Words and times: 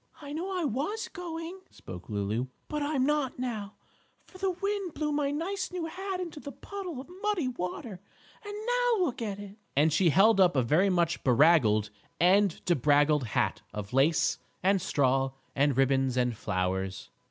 "I 0.19 0.33
know 0.33 0.51
I 0.51 0.65
was 0.65 1.09
going," 1.09 1.59
spoke 1.69 2.09
Lulu, 2.09 2.47
"but 2.67 2.81
I'm 2.81 3.05
not 3.05 3.37
now, 3.37 3.75
for 4.25 4.39
the 4.39 4.49
wind 4.49 4.95
blew 4.95 5.11
my 5.11 5.29
nice 5.29 5.71
new 5.71 5.85
hat 5.85 6.19
into 6.19 6.39
the 6.39 6.51
puddle 6.51 6.99
of 6.99 7.07
muddy 7.21 7.47
water, 7.47 8.01
and 8.43 8.53
now 8.65 9.05
look 9.05 9.21
at 9.21 9.37
it!" 9.37 9.57
and 9.77 9.93
she 9.93 10.09
held 10.09 10.39
up 10.39 10.55
a 10.55 10.63
very 10.63 10.89
much 10.89 11.23
beraggled 11.23 11.91
and 12.19 12.65
debraggled 12.65 13.25
hat 13.25 13.61
of 13.75 13.93
lace 13.93 14.39
and 14.63 14.81
straw 14.81 15.33
and 15.55 15.77
ribbons 15.77 16.17
and 16.17 16.35
flowers. 16.35 17.11